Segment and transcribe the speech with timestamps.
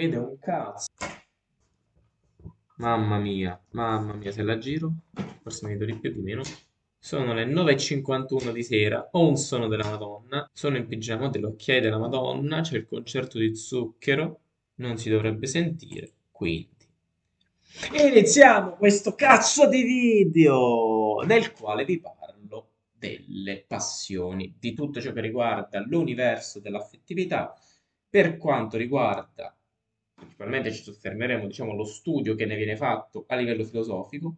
[0.00, 0.88] vede un cazzo.
[2.76, 4.92] Mamma mia, mamma mia, se la giro,
[5.42, 6.42] forse mi vedo di più di meno.
[6.98, 11.98] Sono le 9.51 di sera, ho un sonno della Madonna, sono in pigiama dell'occhiaia della
[11.98, 14.40] Madonna, c'è il concerto di zucchero,
[14.76, 16.68] non si dovrebbe sentire, quindi.
[17.92, 25.20] Iniziamo questo cazzo di video nel quale vi parlo delle passioni, di tutto ciò che
[25.20, 27.54] riguarda l'universo dell'affettività,
[28.08, 29.54] per quanto riguarda,
[30.20, 34.36] principalmente ci soffermeremo, diciamo, lo studio che ne viene fatto a livello filosofico,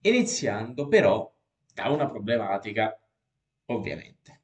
[0.00, 1.32] iniziando però
[1.72, 2.98] da una problematica,
[3.66, 4.40] ovviamente,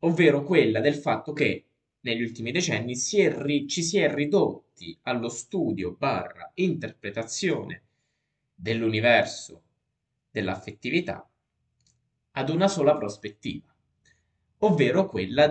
[0.00, 1.64] ovvero quella del fatto che
[2.00, 7.82] negli ultimi decenni si ri- ci si è ridotti allo studio barra interpretazione
[8.54, 9.62] dell'universo
[10.30, 11.28] dell'affettività
[12.32, 13.74] ad una sola prospettiva,
[14.58, 15.46] ovvero quella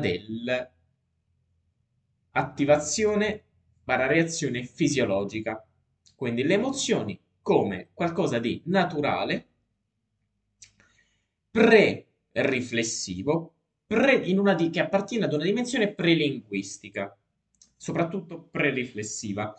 [2.31, 3.43] dell'attivazione
[3.83, 5.65] barra reazione fisiologica,
[6.15, 9.47] quindi le emozioni come qualcosa di naturale,
[11.49, 13.53] pre-riflessivo,
[13.87, 17.17] pre, in una di, che appartiene ad una dimensione prelinguistica,
[17.75, 19.53] soprattutto pre-riflessiva,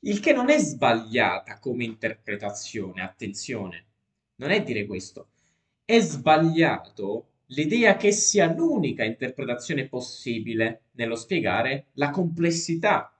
[0.00, 3.86] il che non è sbagliata come interpretazione, attenzione,
[4.36, 5.28] non è dire questo,
[5.84, 13.14] è sbagliato l'idea che sia l'unica interpretazione possibile nello spiegare la complessità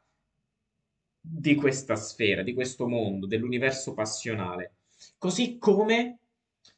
[1.20, 4.72] di questa sfera, di questo mondo, dell'universo passionale.
[5.18, 6.18] Così come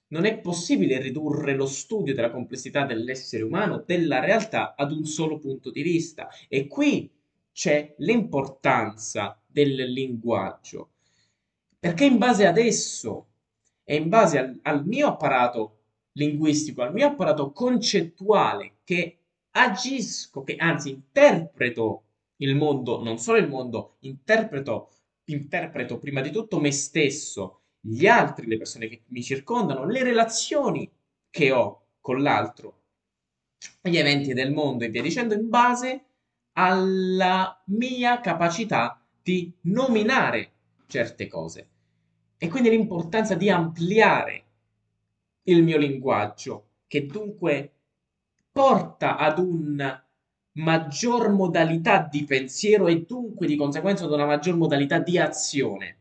[0.08, 5.38] non è possibile ridurre lo studio della complessità dell'essere umano, della realtà, ad un solo
[5.38, 6.28] punto di vista.
[6.48, 7.10] E qui
[7.52, 10.90] c'è l'importanza del linguaggio,
[11.78, 13.26] perché in base ad esso
[13.84, 15.81] e in base al, al mio apparato
[16.12, 19.18] linguistico, al mio apparato concettuale che
[19.50, 22.04] agisco, che anzi interpreto
[22.36, 24.90] il mondo, non solo il mondo, interpreto,
[25.24, 30.90] interpreto prima di tutto me stesso, gli altri, le persone che mi circondano, le relazioni
[31.30, 32.80] che ho con l'altro,
[33.80, 36.04] gli eventi del mondo e via dicendo, in base
[36.52, 40.52] alla mia capacità di nominare
[40.86, 41.68] certe cose.
[42.36, 44.44] E quindi l'importanza di ampliare
[45.44, 47.72] il mio linguaggio, che dunque
[48.52, 50.00] porta ad un
[50.52, 55.96] maggior modalità di pensiero e dunque di conseguenza ad una maggior modalità di azione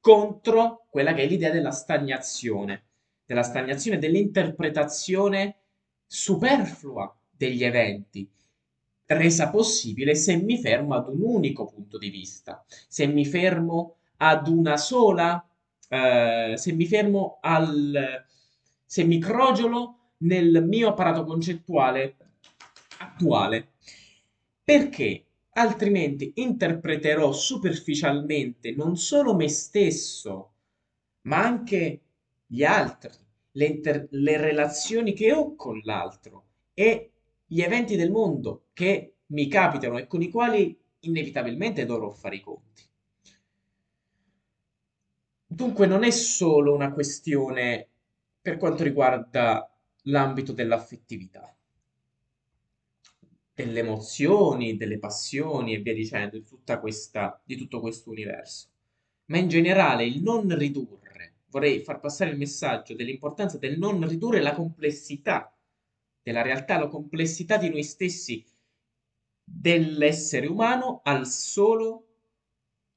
[0.00, 2.84] contro quella che è l'idea della stagnazione,
[3.26, 5.56] della stagnazione, dell'interpretazione
[6.06, 8.30] superflua degli eventi,
[9.06, 14.46] resa possibile se mi fermo ad un unico punto di vista, se mi fermo ad
[14.46, 15.44] una sola,
[15.88, 18.24] eh, se mi fermo al,
[18.86, 22.16] se mi crogiolo nel mio apparato concettuale
[22.98, 23.72] attuale
[24.64, 30.54] perché altrimenti interpreterò superficialmente non solo me stesso,
[31.22, 32.00] ma anche
[32.46, 33.12] gli altri,
[33.52, 37.12] le, inter- le relazioni che ho con l'altro e
[37.46, 42.40] gli eventi del mondo che mi capitano e con i quali inevitabilmente dovrò fare i
[42.40, 42.82] conti.
[45.46, 47.88] Dunque non è solo una questione
[48.46, 49.68] per quanto riguarda
[50.02, 51.52] l'ambito dell'affettività
[53.52, 56.44] delle emozioni, delle passioni e via dicendo, di,
[56.78, 58.68] questa, di tutto questo universo.
[59.24, 64.40] Ma in generale il non ridurre, vorrei far passare il messaggio dell'importanza del non ridurre
[64.40, 65.52] la complessità
[66.22, 68.44] della realtà, la complessità di noi stessi,
[69.42, 72.06] dell'essere umano al solo,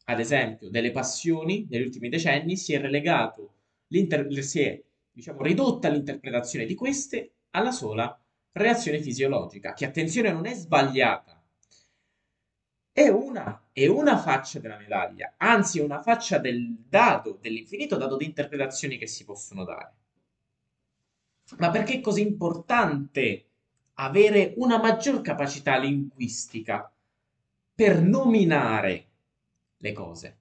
[0.03, 3.53] ad esempio, delle passioni negli ultimi decenni, si è relegato,
[3.87, 4.83] si è
[5.19, 8.17] diciamo, ridotta l'interpretazione di queste alla sola
[8.53, 11.43] reazione fisiologica, che attenzione non è sbagliata,
[12.91, 18.17] è una, è una faccia della medaglia, anzi è una faccia del dado, dell'infinito dato
[18.17, 19.93] di interpretazioni che si possono dare.
[21.57, 23.45] Ma perché è così importante
[23.93, 26.91] avere una maggior capacità linguistica
[27.75, 29.07] per nominare
[29.77, 30.38] le cose?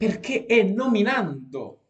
[0.00, 1.80] Perché è nominando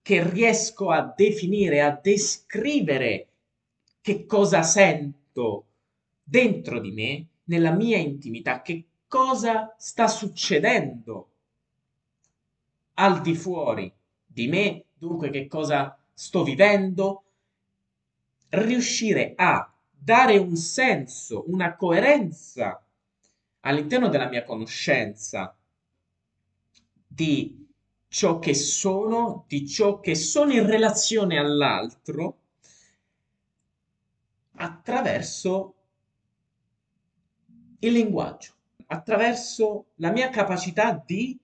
[0.00, 3.28] che riesco a definire, a descrivere
[4.00, 5.66] che cosa sento
[6.24, 11.28] dentro di me, nella mia intimità, che cosa sta succedendo
[12.94, 13.92] al di fuori
[14.24, 17.24] di me, dunque che cosa sto vivendo,
[18.48, 22.82] riuscire a dare un senso, una coerenza
[23.60, 25.54] all'interno della mia conoscenza
[27.16, 27.66] di
[28.08, 32.40] ciò che sono, di ciò che sono in relazione all'altro,
[34.56, 35.74] attraverso
[37.78, 38.52] il linguaggio,
[38.88, 41.38] attraverso la mia capacità di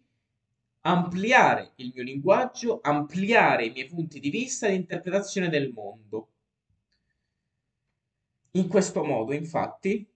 [0.83, 6.29] ampliare il mio linguaggio, ampliare i miei punti di vista e interpretazione del mondo.
[8.53, 10.07] In questo modo, infatti,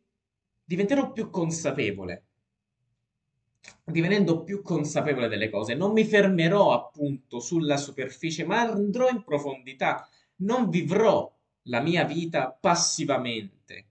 [0.63, 2.26] diventerò più consapevole.
[3.85, 10.09] Divenendo più consapevole delle cose, non mi fermerò appunto sulla superficie, ma andrò in profondità.
[10.37, 11.33] Non vivrò
[11.65, 13.87] la mia vita passivamente,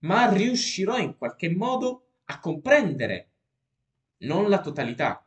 [0.00, 3.30] ma riuscirò in qualche modo a comprendere
[4.18, 5.24] non la totalità,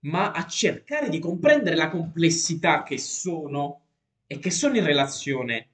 [0.00, 3.82] ma a cercare di comprendere la complessità che sono
[4.26, 5.68] e che sono in relazione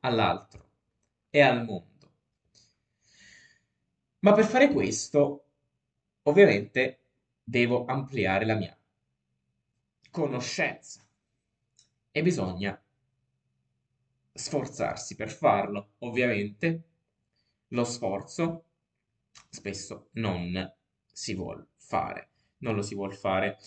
[0.00, 0.68] all'altro
[1.30, 1.92] e al mondo.
[4.20, 5.43] Ma per fare questo,
[6.24, 7.00] ovviamente,
[7.42, 8.76] devo ampliare la mia
[10.10, 11.02] conoscenza
[12.10, 12.80] e bisogna
[14.32, 15.94] sforzarsi per farlo.
[15.98, 16.82] Ovviamente,
[17.68, 18.64] lo sforzo
[19.48, 20.72] spesso non
[21.12, 22.28] si vuol fare
[22.64, 23.58] non lo si vuol fare.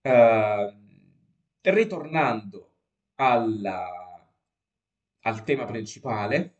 [0.00, 0.72] Uh,
[1.60, 2.70] ritornando
[3.16, 3.84] alla,
[5.20, 6.54] al tema principale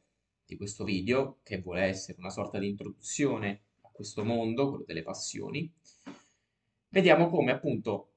[0.45, 3.63] di questo video, che vuole essere una sorta di introduzione
[3.97, 5.69] questo mondo, quello delle passioni,
[6.91, 8.11] vediamo come appunto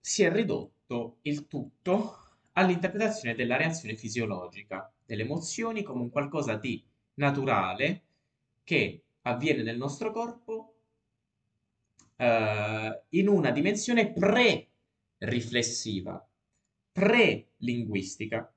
[0.00, 2.18] si è ridotto il tutto
[2.52, 6.82] all'interpretazione della reazione fisiologica delle emozioni come un qualcosa di
[7.14, 8.02] naturale
[8.64, 10.74] che avviene nel nostro corpo
[12.16, 16.26] eh, in una dimensione pre-riflessiva,
[16.92, 18.52] pre-linguistica.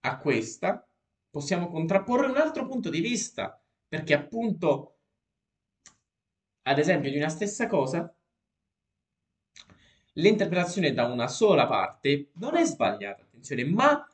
[0.00, 0.86] A questa
[1.30, 4.98] possiamo contrapporre un altro punto di vista, perché appunto,
[6.62, 8.14] ad esempio, di una stessa cosa,
[10.14, 14.08] l'interpretazione da una sola parte non è sbagliata, attenzione, ma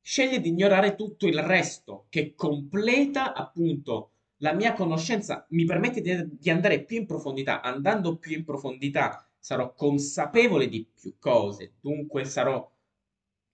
[0.00, 6.38] sceglie di ignorare tutto il resto che completa appunto la mia conoscenza mi permette di,
[6.38, 7.60] di andare più in profondità.
[7.60, 12.70] Andando più in profondità sarò consapevole di più cose, dunque sarò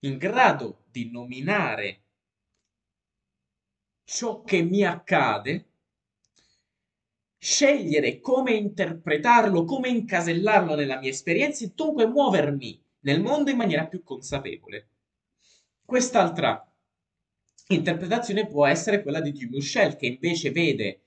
[0.01, 2.04] in grado di nominare
[4.05, 5.69] ciò che mi accade,
[7.39, 13.87] scegliere come interpretarlo, come incasellarlo nella mia esperienza e dunque muovermi nel mondo in maniera
[13.87, 14.89] più consapevole.
[15.85, 16.67] Quest'altra
[17.69, 21.03] interpretazione può essere quella di Dumichel, che invece vede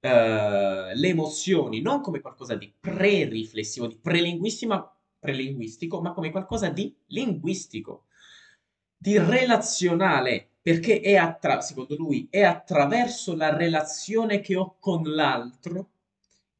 [0.00, 8.06] uh, le emozioni non come qualcosa di pre-riflessivo, di prelinguistico, ma come qualcosa di linguistico,
[8.96, 15.90] di relazionale, perché è attra- secondo lui è attraverso la relazione che ho con l'altro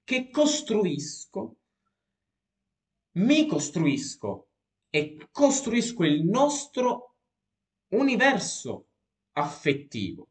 [0.04, 1.56] che costruisco,
[3.12, 4.48] mi costruisco
[4.88, 7.14] e costruisco il nostro
[7.88, 8.86] universo
[9.32, 10.26] affettivo.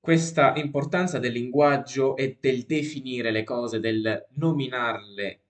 [0.00, 5.42] Questa importanza del linguaggio e del definire le cose, del nominarle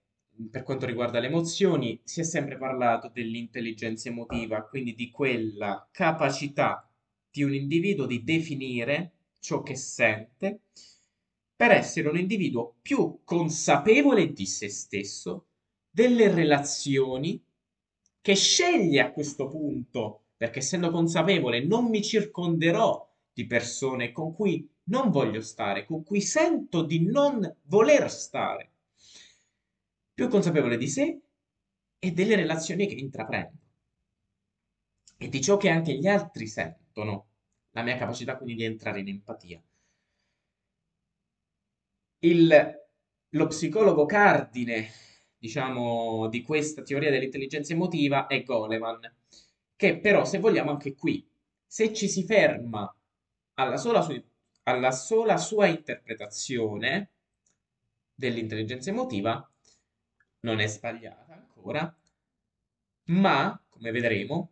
[0.51, 6.87] per quanto riguarda le emozioni, si è sempre parlato dell'intelligenza emotiva, quindi di quella capacità
[7.37, 10.63] di un individuo di definire ciò che sente
[11.55, 15.49] per essere un individuo più consapevole di se stesso,
[15.91, 17.43] delle relazioni,
[18.23, 24.67] che sceglie a questo punto perché essendo consapevole non mi circonderò di persone con cui
[24.85, 28.73] non voglio stare, con cui sento di non voler stare.
[30.15, 31.21] Più consapevole di sé
[31.99, 33.59] e delle relazioni che intraprendo
[35.19, 36.86] e di ciò che anche gli altri sentono,
[37.71, 39.63] la mia capacità quindi di entrare in empatia.
[42.21, 42.81] Il,
[43.31, 44.89] lo psicologo cardine,
[45.39, 49.01] diciamo, di questa teoria dell'intelligenza emotiva è Goleman
[49.77, 51.27] che però se vogliamo anche qui,
[51.67, 52.91] se ci si ferma
[53.55, 54.23] alla sola, su-
[54.65, 57.11] alla sola sua interpretazione
[58.15, 59.49] dell'intelligenza emotiva,
[60.41, 61.95] non è sbagliata ancora,
[63.09, 64.51] ma, come vedremo,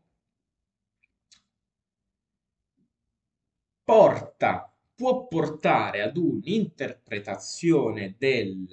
[3.84, 8.68] porta, può portare ad un'interpretazione del,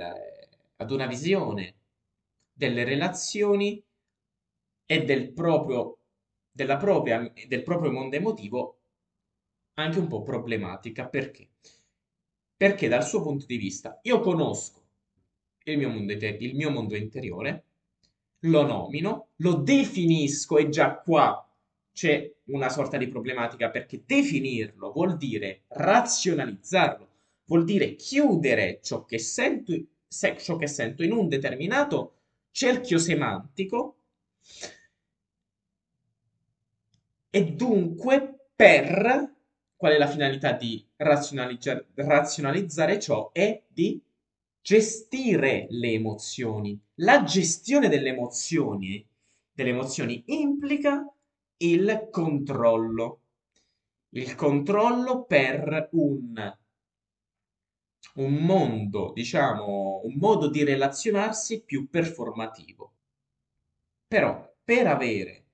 [0.78, 1.76] ad una visione
[2.54, 3.84] delle relazioni
[4.86, 5.98] e del proprio
[6.52, 8.78] della propria, del proprio mondo emotivo
[9.76, 11.08] anche un po' problematica.
[11.08, 11.50] Perché?
[12.56, 14.80] Perché dal suo punto di vista io conosco
[15.64, 17.66] il mio mondo, il mio mondo interiore,
[18.46, 21.48] lo nomino, lo definisco e già qua
[22.02, 27.08] c'è una sorta di problematica perché definirlo vuol dire razionalizzarlo,
[27.46, 29.80] vuol dire chiudere ciò che sento,
[30.40, 32.16] ciò che sento in un determinato
[32.50, 33.98] cerchio semantico
[37.30, 39.36] E dunque, per
[39.76, 43.30] qual è la finalità di razionalizzare ciò?
[43.32, 44.02] È di
[44.60, 46.80] gestire le emozioni.
[46.96, 49.08] La gestione delle emozioni,
[49.54, 51.06] delle emozioni implica
[51.62, 53.20] il controllo.
[54.10, 56.58] Il controllo per un,
[58.16, 62.94] un mondo, diciamo, un modo di relazionarsi più performativo.
[64.08, 65.46] Però per avere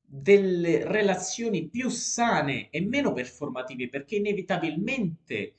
[0.00, 5.54] delle relazioni più sane e meno performative, perché inevitabilmente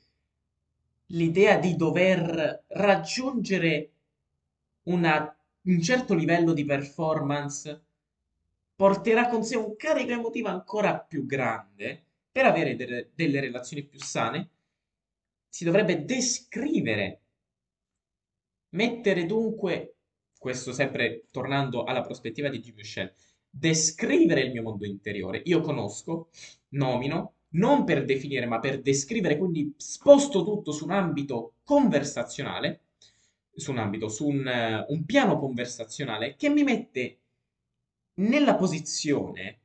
[1.07, 3.91] l'idea di dover raggiungere
[4.83, 7.83] una, un certo livello di performance
[8.81, 12.05] porterà con sé un carico emotivo ancora più grande.
[12.31, 14.49] Per avere delle, delle relazioni più sane,
[15.47, 17.21] si dovrebbe descrivere,
[18.69, 19.97] mettere dunque,
[20.35, 22.73] questo sempre tornando alla prospettiva di G.
[22.73, 23.13] Michel,
[23.47, 25.43] descrivere il mio mondo interiore.
[25.45, 26.29] Io conosco,
[26.69, 32.85] nomino, non per definire, ma per descrivere, quindi sposto tutto su un ambito conversazionale,
[33.53, 37.20] su un ambito, su un, uh, un piano conversazionale che mi mette
[38.15, 39.59] nella posizione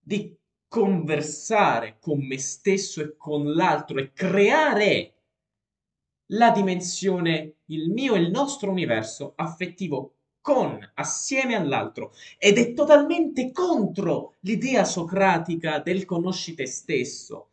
[0.00, 0.36] di
[0.68, 5.14] conversare con me stesso e con l'altro e creare
[6.28, 13.50] la dimensione, il mio e il nostro universo affettivo con, assieme all'altro, ed è totalmente
[13.52, 17.50] contro l'idea socratica del conosci te stesso.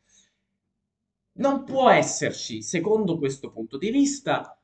[1.34, 4.60] Non può esserci, secondo questo punto di vista,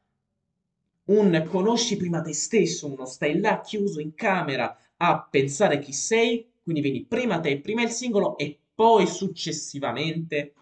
[1.06, 6.50] un conosci prima te stesso, uno stai là chiuso in camera a pensare chi sei,
[6.64, 10.54] quindi vieni prima te, prima il singolo e poi successivamente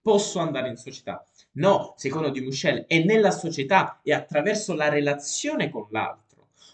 [0.00, 1.24] posso andare in società.
[1.52, 6.26] No, secondo Di Michel, è nella società e attraverso la relazione con l'altro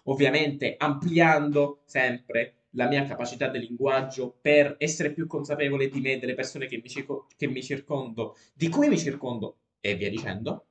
[0.05, 6.35] ovviamente ampliando sempre la mia capacità di linguaggio per essere più consapevole di me, delle
[6.35, 10.67] persone che mi, circo- che mi circondo, di cui mi circondo e via dicendo.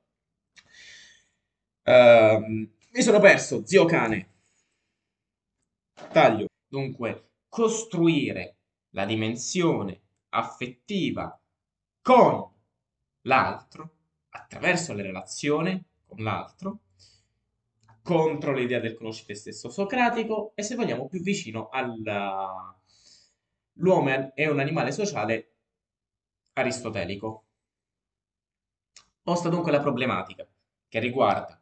[1.86, 4.28] Uh, mi sono perso, zio cane.
[6.12, 6.46] Taglio.
[6.66, 8.56] Dunque, costruire
[8.90, 11.40] la dimensione affettiva
[12.02, 12.50] con
[13.22, 13.96] l'altro
[14.30, 16.80] attraverso le relazioni con l'altro
[18.02, 22.74] contro l'idea del conosci te stesso socratico e se vogliamo più vicino all'uomo
[24.34, 25.54] è un animale sociale
[26.52, 27.44] aristotelico.
[29.22, 30.46] Posta dunque la problematica
[30.86, 31.58] che riguarda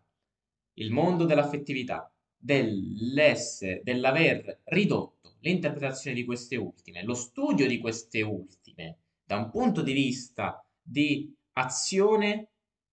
[0.74, 2.11] il mondo dell'affettività,
[2.42, 9.80] dell'essere, dell'aver ridotto l'interpretazione di queste ultime, lo studio di queste ultime da un punto
[9.82, 12.48] di vista di azione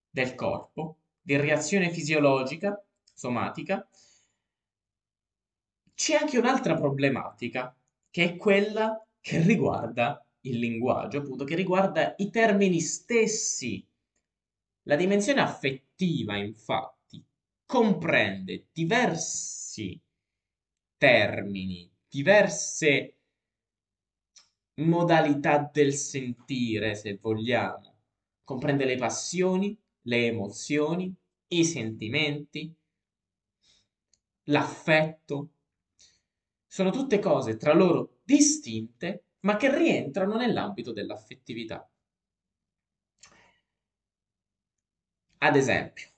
[0.08, 2.79] del corpo, di reazione fisiologica
[3.13, 3.88] somatica,
[5.96, 7.75] c'è anche un'altra problematica,
[8.10, 13.86] che è quella che riguarda il linguaggio, appunto, che riguarda i termini stessi.
[14.84, 16.99] La dimensione affettiva, infatti,
[17.69, 20.01] comprende diversi
[20.97, 23.15] termini, diverse
[24.77, 27.97] modalità del sentire, se vogliamo.
[28.43, 31.15] Comprende le passioni, le emozioni,
[31.49, 32.75] i sentimenti,
[34.45, 35.51] l'affetto.
[36.65, 41.88] Sono tutte cose tra loro distinte, ma che rientrano nell'ambito dell'affettività.
[45.38, 46.09] Ad esempio,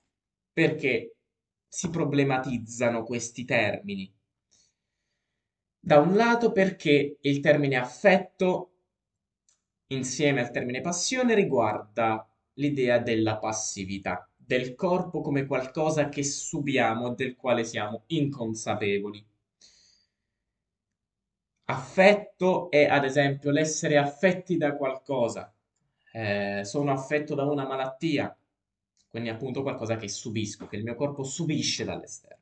[0.50, 1.14] perché
[1.74, 4.12] si problematizzano questi termini?
[5.80, 8.72] Da un lato perché il termine affetto
[9.86, 17.14] insieme al termine passione riguarda l'idea della passività del corpo come qualcosa che subiamo e
[17.14, 19.26] del quale siamo inconsapevoli.
[21.64, 25.50] Affetto è ad esempio l'essere affetti da qualcosa.
[26.12, 28.36] Eh, sono affetto da una malattia,
[29.12, 32.40] quindi appunto qualcosa che subisco, che il mio corpo subisce dall'esterno.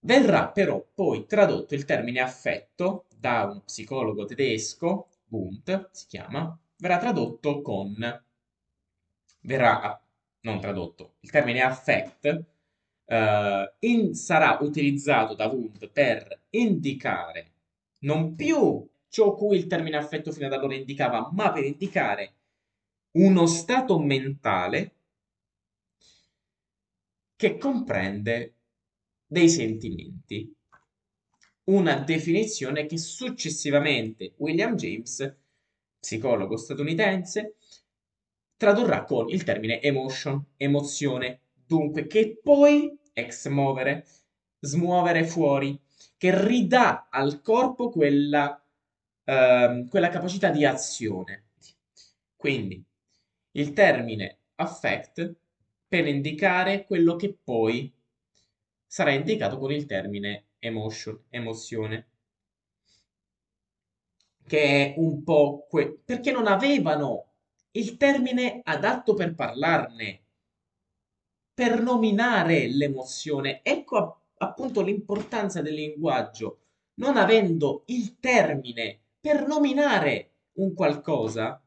[0.00, 6.98] Verrà però poi tradotto il termine affetto da uno psicologo tedesco, Wundt si chiama, verrà
[6.98, 7.94] tradotto con
[9.42, 10.02] verrà
[10.40, 12.44] non tradotto, il termine affect
[13.04, 13.14] uh,
[13.78, 17.52] in, sarà utilizzato da Wundt per indicare
[18.00, 22.39] non più ciò cui il termine affetto fino ad allora indicava, ma per indicare
[23.12, 24.94] uno stato mentale
[27.34, 28.54] che comprende
[29.26, 30.54] dei sentimenti.
[31.64, 35.36] Una definizione che successivamente William James,
[35.98, 37.56] psicologo statunitense,
[38.56, 44.06] tradurrà con il termine emotion, emozione, dunque che poi ex muovere,
[44.60, 45.80] smuovere fuori,
[46.16, 48.62] che ridà al corpo quella,
[49.24, 51.44] ehm, quella capacità di azione.
[52.36, 52.84] Quindi
[53.52, 55.34] il termine affect
[55.88, 57.92] per indicare quello che poi
[58.86, 62.08] sarà indicato con il termine emotion, emozione
[64.46, 64.60] che
[64.92, 67.26] è un po' que- perché non avevano
[67.72, 70.22] il termine adatto per parlarne,
[71.54, 73.60] per nominare l'emozione.
[73.62, 76.58] Ecco appunto l'importanza del linguaggio.
[76.94, 81.62] Non avendo il termine per nominare un qualcosa,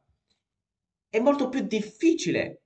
[1.13, 2.63] è molto più difficile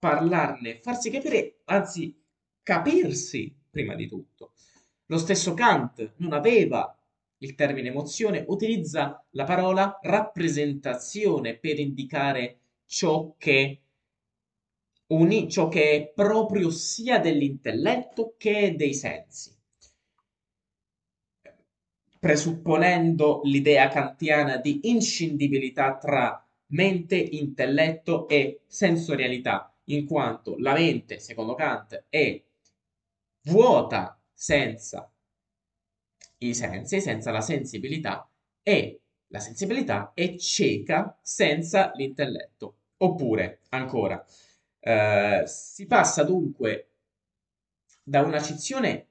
[0.00, 2.12] parlarne, farsi capire, anzi
[2.60, 4.54] capirsi prima di tutto.
[5.06, 6.92] Lo stesso Kant non aveva
[7.36, 13.82] il termine emozione utilizza la parola rappresentazione per indicare ciò che,
[15.06, 19.56] uni, ciò che è proprio sia dell'intelletto che dei sensi.
[22.18, 31.54] Presupponendo l'idea kantiana di inscindibilità tra mente, intelletto e sensorialità, in quanto la mente, secondo
[31.54, 32.42] Kant, è
[33.42, 35.10] vuota senza
[36.40, 38.28] i sensi senza la sensibilità
[38.62, 42.76] e la sensibilità è cieca senza l'intelletto.
[42.98, 44.24] Oppure, ancora,
[44.80, 46.90] eh, si passa dunque
[48.02, 49.06] da una cizione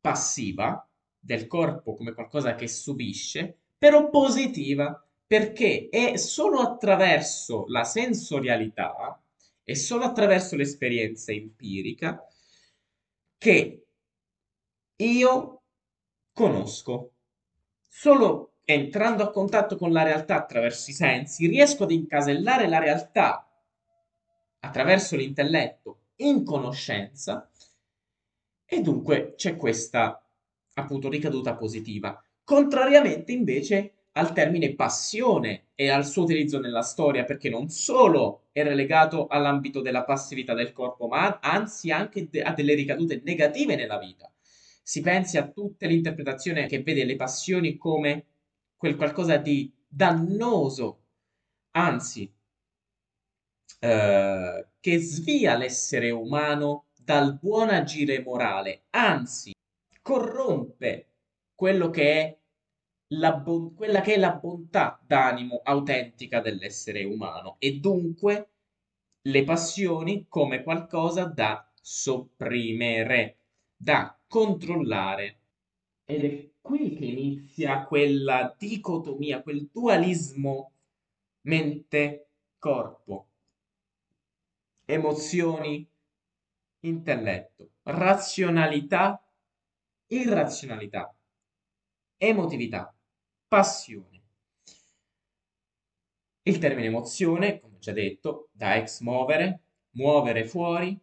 [0.00, 0.86] passiva
[1.18, 9.22] del corpo come qualcosa che subisce, però positiva, perché è solo attraverso la sensorialità
[9.62, 12.26] e solo attraverso l'esperienza empirica
[13.36, 13.86] che
[14.96, 15.62] io
[16.32, 17.12] conosco.
[17.86, 23.46] Solo entrando a contatto con la realtà attraverso i sensi, riesco ad incasellare la realtà
[24.60, 27.50] attraverso l'intelletto in conoscenza
[28.64, 30.26] e dunque c'è questa
[30.74, 32.18] appunto ricaduta positiva.
[32.44, 38.64] Contrariamente invece al termine passione e al suo utilizzo nella storia, perché non solo è
[38.64, 43.98] relegato all'ambito della passività del corpo, ma anzi anche de- ha delle ricadute negative nella
[43.98, 44.30] vita.
[44.82, 48.26] Si pensi a tutta l'interpretazione che vede le passioni come
[48.76, 51.04] quel qualcosa di dannoso,
[51.72, 52.32] anzi,
[53.78, 59.52] eh, che svia l'essere umano dal buon agire morale, anzi,
[60.02, 61.10] corrompe
[61.54, 62.37] quello che è
[63.08, 67.56] bon- quella che è la bontà d'animo autentica dell'essere umano.
[67.58, 68.50] E dunque
[69.22, 73.38] le passioni come qualcosa da sopprimere,
[73.76, 75.40] da controllare.
[76.04, 80.72] Ed è qui che inizia quella dicotomia, quel dualismo
[81.42, 83.28] mente-corpo,
[84.84, 85.86] emozioni,
[86.80, 89.22] intelletto, razionalità,
[90.06, 91.14] irrazionalità,
[92.16, 92.94] emotività,
[93.48, 94.22] passione.
[96.42, 100.98] Il termine emozione, come già detto, da ex muovere, muovere fuori,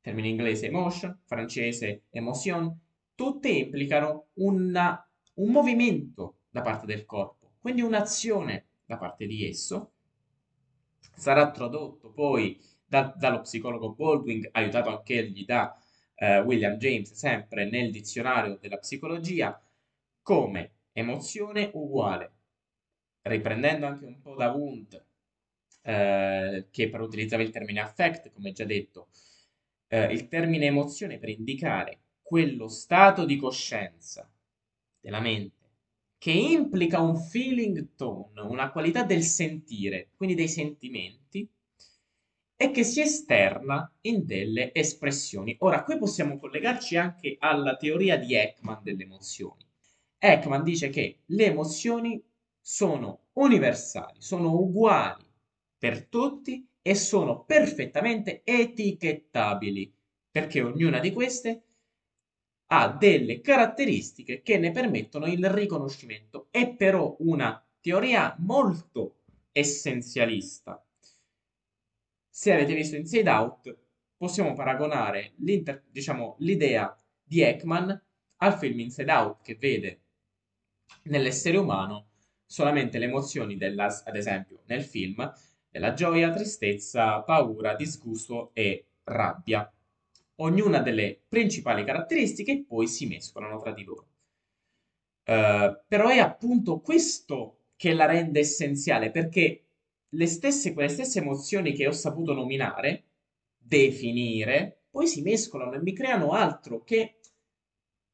[0.00, 2.78] termine inglese emotion, francese emotion,
[3.14, 9.92] tutte implicano una, un movimento da parte del corpo, quindi un'azione da parte di esso.
[11.14, 15.76] Sarà tradotto poi da, dallo psicologo Baldwin, aiutato anche egli da
[16.16, 19.60] uh, William James, sempre nel dizionario della psicologia,
[20.22, 22.32] come emozione uguale,
[23.22, 25.04] riprendendo anche un po' da Wundt,
[25.82, 29.08] eh, che però utilizzava il termine affect, come già detto,
[29.88, 34.30] eh, il termine emozione per indicare quello stato di coscienza
[35.00, 35.58] della mente
[36.18, 41.48] che implica un feeling tone, una qualità del sentire, quindi dei sentimenti,
[42.56, 45.56] e che si esterna in delle espressioni.
[45.60, 49.64] Ora, qui possiamo collegarci anche alla teoria di Ekman delle emozioni.
[50.22, 52.22] Ekman dice che le emozioni
[52.60, 55.24] sono universali, sono uguali
[55.78, 59.90] per tutti e sono perfettamente etichettabili,
[60.30, 61.62] perché ognuna di queste
[62.66, 66.48] ha delle caratteristiche che ne permettono il riconoscimento.
[66.50, 70.84] È però una teoria molto essenzialista.
[72.28, 73.78] Se avete visto Inside Out,
[74.18, 78.04] possiamo paragonare diciamo, l'idea di Ekman
[78.36, 79.99] al film Inside Out che vede
[81.04, 82.08] nell'essere umano
[82.44, 85.32] solamente le emozioni della, ad esempio nel film
[85.70, 89.72] della gioia, tristezza, paura, disgusto e rabbia.
[90.36, 94.06] Ognuna delle principali caratteristiche poi si mescolano tra di loro.
[95.24, 99.64] Uh, però è appunto questo che la rende essenziale, perché
[100.08, 103.04] le stesse, quelle stesse emozioni che ho saputo nominare,
[103.56, 107.20] definire, poi si mescolano e mi creano altro che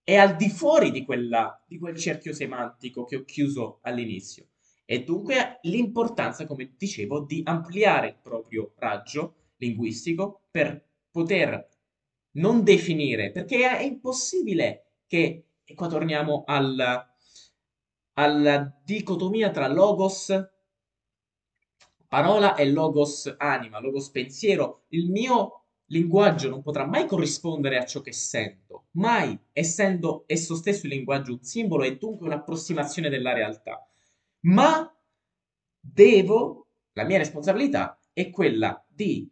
[0.06, 4.50] è al di fuori di, quella, di quel cerchio semantico che ho chiuso all'inizio.
[4.84, 11.68] E dunque l'importanza, come dicevo, di ampliare il proprio raggio linguistico per poter
[12.34, 17.10] non definire, perché è impossibile che, e qua torniamo al,
[18.12, 20.32] alla dicotomia tra logos
[22.06, 24.84] parola e logos anima, logos pensiero.
[24.90, 30.86] Il mio linguaggio non potrà mai corrispondere a ciò che sento, mai, essendo esso stesso
[30.86, 33.86] il linguaggio un simbolo e dunque un'approssimazione della realtà.
[34.40, 34.92] Ma
[35.80, 39.28] devo, la mia responsabilità è quella di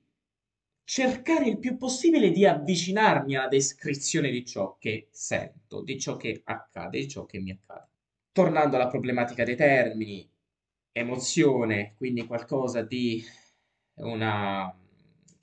[0.84, 6.42] cercare il più possibile di avvicinarmi alla descrizione di ciò che sento, di ciò che
[6.44, 7.88] accade, di ciò che mi accade.
[8.32, 10.28] Tornando alla problematica dei termini,
[10.92, 13.24] emozione, quindi qualcosa di
[13.96, 14.72] una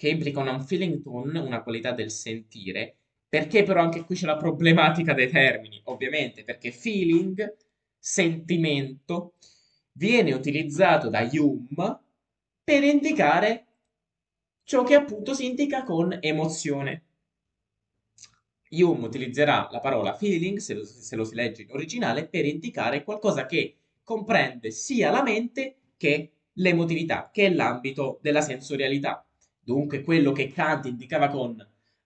[0.02, 2.96] che implica un feeling tone, una qualità del sentire,
[3.30, 7.56] perché però anche qui c'è la problematica dei termini, ovviamente, perché feeling,
[8.00, 9.36] sentimento,
[9.92, 12.00] viene utilizzato da Hume
[12.64, 13.68] per indicare
[14.64, 17.04] ciò che appunto si indica con emozione.
[18.72, 23.04] Hume utilizzerà la parola feeling, se lo, se lo si legge in originale, per indicare
[23.04, 29.24] qualcosa che comprende sia la mente che l'emotività, che è l'ambito della sensorialità.
[29.64, 31.56] Dunque quello che Kant indicava con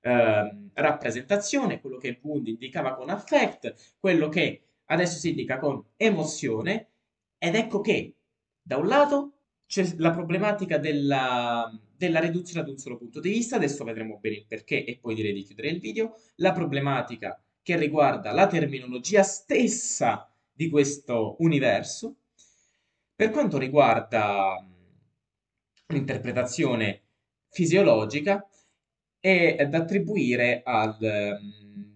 [0.02, 6.90] eh, rappresentazione, quello che Wundt indicava con affect, quello che adesso si indica con emozione,
[7.38, 8.16] ed ecco che
[8.62, 9.32] da un lato
[9.66, 14.38] c'è la problematica della, della riduzione ad un solo punto di vista, adesso vedremo bene
[14.38, 19.24] il perché e poi direi di chiudere il video, la problematica che riguarda la terminologia
[19.24, 22.16] stessa di questo universo.
[23.16, 24.64] Per quanto riguarda
[25.88, 27.05] l'interpretazione
[27.56, 28.46] fisiologica,
[29.18, 31.40] è da attribuire al,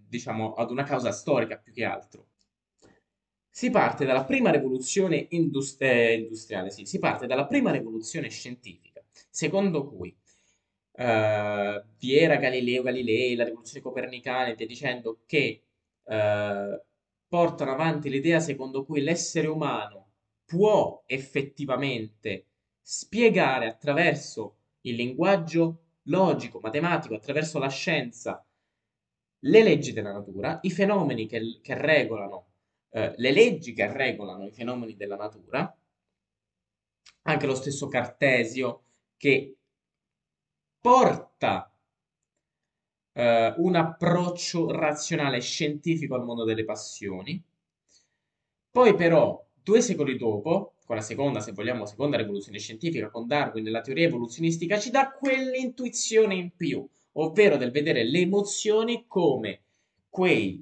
[0.08, 2.28] diciamo, ad una causa storica più che altro.
[3.50, 9.04] Si parte dalla prima rivoluzione indust- eh, industriale, sì, si parte dalla prima rivoluzione scientifica,
[9.30, 10.18] secondo cui
[10.94, 15.64] eh, vi era Galileo Galilei, la rivoluzione copernicana e via dicendo, che
[16.06, 16.84] eh,
[17.28, 20.12] portano avanti l'idea secondo cui l'essere umano
[20.46, 22.46] può effettivamente
[22.82, 28.46] spiegare attraverso il linguaggio logico, matematico, attraverso la scienza,
[29.44, 32.48] le leggi della natura, i fenomeni che, che regolano,
[32.90, 35.74] eh, le leggi che regolano i fenomeni della natura,
[37.24, 38.84] anche lo stesso Cartesio
[39.18, 39.56] che
[40.80, 41.72] porta
[43.14, 47.42] eh, un approccio razionale scientifico al mondo delle passioni.
[48.72, 53.68] Poi però, due secoli dopo, con la seconda, se vogliamo, seconda rivoluzione scientifica, con Darwin
[53.68, 59.62] e la teoria evoluzionistica, ci dà quell'intuizione in più, ovvero del vedere le emozioni come
[60.10, 60.60] quei,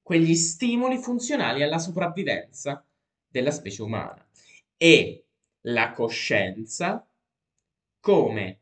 [0.00, 2.82] quegli stimoli funzionali alla sopravvivenza
[3.28, 4.26] della specie umana
[4.78, 5.26] e
[5.64, 7.06] la coscienza
[8.00, 8.60] come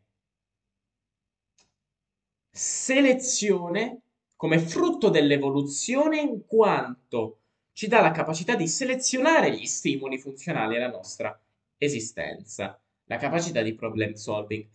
[2.51, 4.01] selezione
[4.35, 7.39] come frutto dell'evoluzione in quanto
[7.75, 11.39] ci dà la capacità di selezionare gli stimoli funzionali alla nostra
[11.77, 14.67] esistenza, la capacità di problem solving.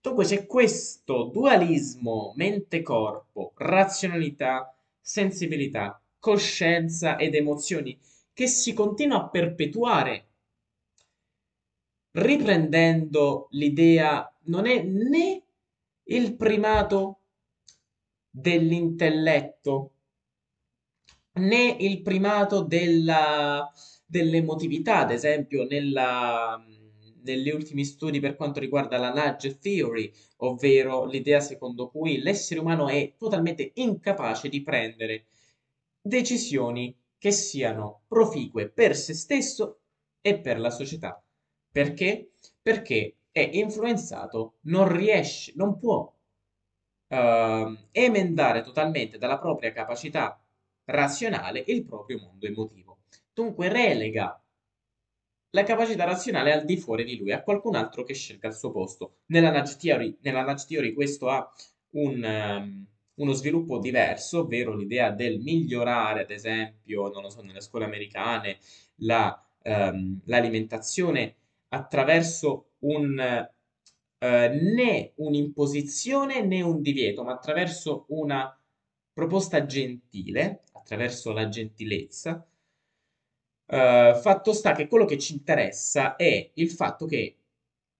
[0.00, 7.96] Dunque c'è questo dualismo mente-corpo, razionalità, sensibilità, coscienza ed emozioni
[8.32, 10.26] che si continua a perpetuare
[12.10, 15.42] riprendendo l'idea non è né
[16.04, 17.20] il primato
[18.30, 19.92] dell'intelletto
[21.38, 23.70] né il primato della,
[24.06, 26.62] dell'emotività, ad esempio nella,
[27.22, 32.88] negli ultimi studi per quanto riguarda la nudge theory, ovvero l'idea secondo cui l'essere umano
[32.88, 35.26] è totalmente incapace di prendere
[36.00, 39.80] decisioni che siano proficue per se stesso
[40.20, 41.22] e per la società.
[41.70, 42.30] Perché?
[42.62, 46.12] Perché è influenzato, non riesce, non può
[47.08, 50.40] uh, emendare totalmente dalla propria capacità
[50.88, 52.98] razionale il proprio mondo emotivo.
[53.32, 54.40] Dunque relega
[55.50, 58.70] la capacità razionale al di fuori di lui, a qualcun altro che scelga il suo
[58.70, 59.18] posto.
[59.26, 61.50] Nella Nudge Theory, nella Nudge Theory questo ha
[61.90, 67.62] un, um, uno sviluppo diverso, ovvero l'idea del migliorare, ad esempio, non lo so, nelle
[67.62, 68.58] scuole americane,
[68.96, 71.36] la, um, l'alimentazione
[71.68, 73.48] attraverso un
[74.18, 78.52] eh, né un'imposizione né un divieto, ma attraverso una
[79.12, 82.46] proposta gentile, attraverso la gentilezza.
[83.70, 87.36] Eh, fatto sta che quello che ci interessa è il fatto che,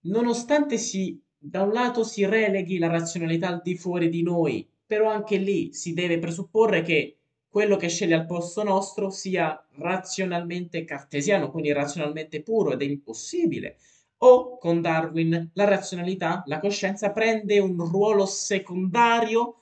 [0.04, 5.10] nonostante si, da un lato si releghi la razionalità al di fuori di noi, però
[5.10, 11.50] anche lì si deve presupporre che quello che sceglie al posto nostro sia razionalmente cartesiano,
[11.50, 13.76] quindi razionalmente puro ed è impossibile.
[14.20, 19.57] O con Darwin la razionalità, la coscienza prende un ruolo secondario,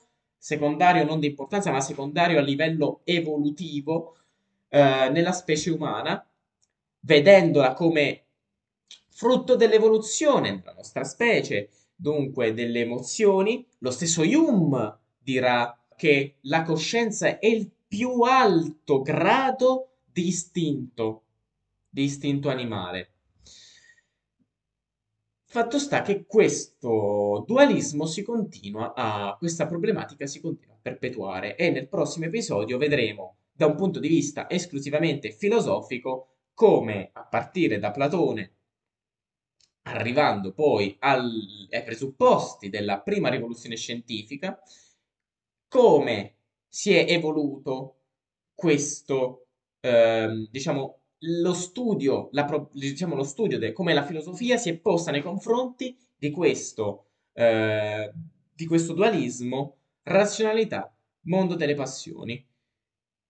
[0.46, 4.14] secondario non di importanza, ma secondario a livello evolutivo
[4.68, 6.24] eh, nella specie umana,
[7.00, 8.26] vedendola come
[9.08, 13.66] frutto dell'evoluzione della nostra specie, dunque delle emozioni.
[13.78, 21.24] Lo stesso Hume dirà che la coscienza è il più alto grado di istinto,
[21.88, 23.14] di istinto animale.
[25.48, 31.70] Fatto sta che questo dualismo si continua a, questa problematica si continua a perpetuare e
[31.70, 37.92] nel prossimo episodio vedremo da un punto di vista esclusivamente filosofico come a partire da
[37.92, 38.54] Platone,
[39.82, 41.30] arrivando poi al,
[41.70, 44.58] ai presupposti della prima rivoluzione scientifica,
[45.68, 48.00] come si è evoluto
[48.52, 49.46] questo,
[49.80, 55.10] ehm, diciamo, lo studio, la, diciamo, lo studio di come la filosofia si è posta
[55.10, 58.12] nei confronti di questo, eh,
[58.52, 62.44] di questo dualismo, razionalità, mondo delle passioni.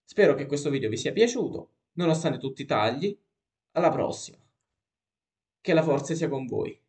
[0.04, 3.16] Spero che questo video vi sia piaciuto, nonostante tutti i tagli.
[3.72, 4.38] Alla prossima.
[5.60, 6.80] Che la forza sia con voi.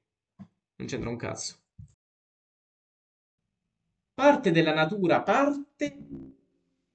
[0.78, 1.58] Non c'entra un cazzo.
[4.14, 5.98] Parte della natura, parte...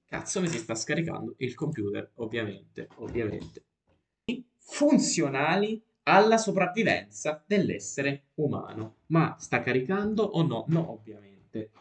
[0.05, 3.65] Cazzo mi si sta scaricando il computer, ovviamente, ovviamente
[4.63, 8.95] funzionali alla sopravvivenza dell'essere umano.
[9.07, 10.65] Ma sta caricando o no?
[10.67, 11.71] No, ovviamente.